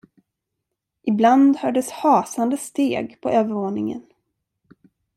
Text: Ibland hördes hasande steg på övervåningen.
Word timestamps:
Ibland 1.03 1.57
hördes 1.57 1.91
hasande 1.91 2.57
steg 2.57 3.21
på 3.21 3.29
övervåningen. 3.29 4.03